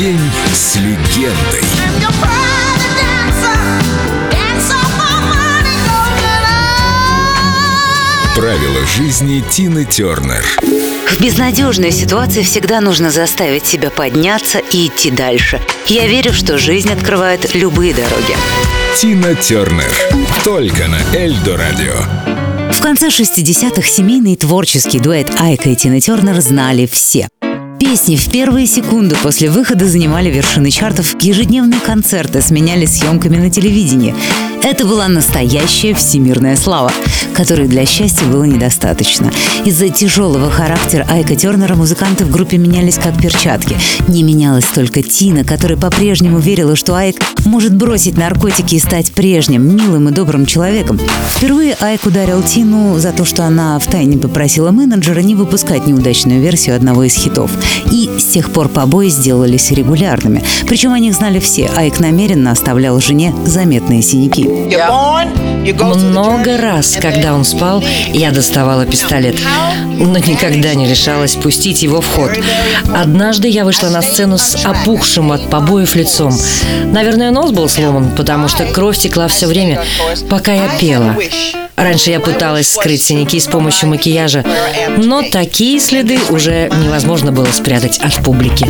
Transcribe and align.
День 0.00 0.18
с 0.54 0.76
легендой. 0.76 1.60
Правила 8.34 8.86
жизни 8.86 9.44
Тины 9.50 9.84
Тернер. 9.84 10.42
В 11.06 11.20
безнадежной 11.20 11.92
ситуации 11.92 12.40
всегда 12.40 12.80
нужно 12.80 13.10
заставить 13.10 13.66
себя 13.66 13.90
подняться 13.90 14.60
и 14.72 14.86
идти 14.86 15.10
дальше. 15.10 15.60
Я 15.86 16.06
верю, 16.06 16.32
что 16.32 16.56
жизнь 16.56 16.90
открывает 16.90 17.54
любые 17.54 17.92
дороги. 17.92 18.34
Тина 18.96 19.34
Тернер. 19.34 19.92
Только 20.44 20.88
на 20.88 21.00
Эльдо 21.14 21.58
Радио. 21.58 22.72
В 22.72 22.80
конце 22.80 23.08
60-х 23.08 23.86
семейный 23.86 24.36
творческий 24.36 24.98
дуэт 24.98 25.30
Айка 25.38 25.68
и 25.68 25.76
Тина 25.76 26.00
Тернер 26.00 26.40
знали 26.40 26.88
все. 26.90 27.28
Песни 27.80 28.14
в 28.14 28.28
первые 28.28 28.66
секунды 28.66 29.16
после 29.22 29.48
выхода 29.50 29.86
занимали 29.86 30.28
вершины 30.28 30.70
чартов, 30.70 31.16
ежедневные 31.22 31.80
концерты 31.80 32.42
сменялись 32.42 32.98
съемками 32.98 33.38
на 33.38 33.50
телевидении. 33.50 34.14
Это 34.62 34.84
была 34.84 35.08
настоящая 35.08 35.94
всемирная 35.94 36.54
слава, 36.56 36.92
которой 37.34 37.66
для 37.66 37.86
счастья 37.86 38.26
было 38.26 38.44
недостаточно. 38.44 39.32
Из-за 39.64 39.88
тяжелого 39.88 40.50
характера 40.50 41.06
Айка 41.08 41.34
Тернера 41.34 41.74
музыканты 41.74 42.26
в 42.26 42.30
группе 42.30 42.58
менялись 42.58 42.98
как 42.98 43.18
перчатки. 43.20 43.78
Не 44.06 44.22
менялась 44.22 44.66
только 44.66 45.02
Тина, 45.02 45.44
которая 45.44 45.78
по-прежнему 45.78 46.38
верила, 46.38 46.76
что 46.76 46.94
Айк 46.94 47.16
может 47.46 47.74
бросить 47.74 48.18
наркотики 48.18 48.74
и 48.74 48.80
стать 48.80 49.12
прежним, 49.12 49.74
милым 49.74 50.10
и 50.10 50.12
добрым 50.12 50.44
человеком. 50.44 51.00
Впервые 51.34 51.74
Айк 51.80 52.04
ударил 52.04 52.42
Тину 52.42 52.98
за 52.98 53.12
то, 53.12 53.24
что 53.24 53.44
она 53.44 53.78
втайне 53.78 54.18
попросила 54.18 54.70
менеджера 54.70 55.20
не 55.20 55.34
выпускать 55.34 55.86
неудачную 55.86 56.42
версию 56.42 56.76
одного 56.76 57.04
из 57.04 57.14
хитов. 57.14 57.50
И 57.90 58.10
с 58.18 58.24
тех 58.24 58.52
пор 58.52 58.68
побои 58.68 59.08
сделались 59.08 59.70
регулярными. 59.70 60.42
Причем 60.66 60.92
о 60.92 60.98
них 60.98 61.14
знали 61.14 61.40
все. 61.40 61.70
Айк 61.76 62.00
намеренно 62.00 62.50
оставлял 62.52 63.00
жене 63.00 63.34
заметные 63.44 64.02
синяки. 64.02 64.44
Много 65.74 66.56
раз, 66.58 66.96
когда 67.00 67.34
он 67.34 67.44
спал, 67.44 67.82
я 68.12 68.30
доставала 68.30 68.86
пистолет, 68.86 69.36
но 69.98 70.18
никогда 70.18 70.74
не 70.74 70.88
решалась 70.88 71.34
пустить 71.34 71.82
его 71.82 72.00
в 72.00 72.06
ход. 72.06 72.30
Однажды 72.94 73.48
я 73.48 73.64
вышла 73.64 73.88
на 73.88 74.02
сцену 74.02 74.38
с 74.38 74.56
опухшим 74.64 75.32
от 75.32 75.50
побоев 75.50 75.94
лицом. 75.94 76.32
Наверное, 76.86 77.30
нос 77.30 77.50
был 77.50 77.68
сломан, 77.68 78.10
потому 78.16 78.48
что 78.48 78.64
кровь 78.64 78.98
текла 78.98 79.28
все 79.28 79.46
время, 79.46 79.82
пока 80.28 80.52
я 80.52 80.68
пела. 80.78 81.16
Раньше 81.80 82.10
я 82.10 82.20
пыталась 82.20 82.70
скрыть 82.70 83.02
синяки 83.02 83.40
с 83.40 83.46
помощью 83.46 83.88
макияжа, 83.88 84.44
но 84.98 85.22
такие 85.22 85.80
следы 85.80 86.18
уже 86.28 86.70
невозможно 86.84 87.32
было 87.32 87.46
спрятать 87.46 87.98
от 87.98 88.22
публики. 88.22 88.66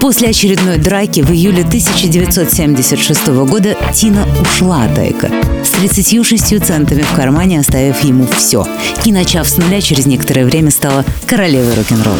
После 0.00 0.30
очередной 0.30 0.78
драки 0.78 1.20
в 1.20 1.30
июле 1.30 1.62
1976 1.62 3.28
года 3.28 3.76
Тина 3.94 4.26
ушла 4.42 4.84
от 4.84 4.98
Айка 4.98 5.30
с 5.62 5.70
36 5.70 6.66
центами 6.66 7.02
в 7.02 7.12
кармане, 7.14 7.60
оставив 7.60 8.02
ему 8.02 8.26
все. 8.26 8.66
И, 9.04 9.12
начав 9.12 9.48
с 9.48 9.56
нуля, 9.56 9.80
через 9.80 10.04
некоторое 10.06 10.44
время 10.44 10.70
стала 10.70 11.04
королевой 11.26 11.74
рок-н-ролла. 11.74 12.18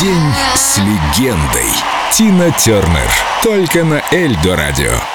День 0.00 0.32
с 0.54 0.78
легендой. 0.78 1.70
Тина 2.10 2.50
Тернер. 2.50 3.10
Только 3.42 3.84
на 3.84 4.02
Эльдо 4.10 4.56
радио. 4.56 5.13